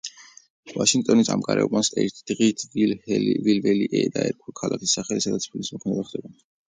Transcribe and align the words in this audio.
ვაშინგტონის 0.77 1.27
ამ 1.33 1.43
გარეუბანს 1.47 1.91
ერთი 2.03 2.23
დღით 2.31 2.65
ჰილ-ველი 2.77 3.85
დაერქვა, 4.17 4.55
ქალაქის 4.63 4.97
სახელი 5.01 5.27
სადაც 5.27 5.51
ფილმის 5.53 5.75
მოქმედება 5.77 6.09
ხდება. 6.11 6.35